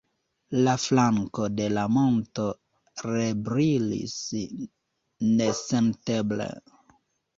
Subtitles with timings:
[0.67, 2.45] La flanko de la monto
[3.09, 4.17] rebrilis
[5.37, 6.53] nesenteble.